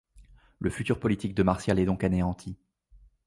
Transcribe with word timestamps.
Le 0.57 0.71
futur 0.71 0.99
politique 0.99 1.35
de 1.35 1.43
Martial 1.43 1.77
est 1.77 1.85
donc 1.85 2.03
anéanti. 2.03 2.57